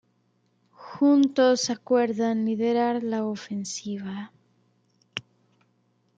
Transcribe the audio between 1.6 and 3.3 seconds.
acuerdan liderar la